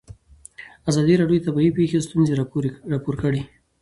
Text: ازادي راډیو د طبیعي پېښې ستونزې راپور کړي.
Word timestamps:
ازادي 0.89 1.13
راډیو 1.21 1.39
د 1.41 1.45
طبیعي 1.47 1.71
پېښې 1.77 2.03
ستونزې 2.07 2.33
راپور 2.91 3.15
کړي. 3.21 3.41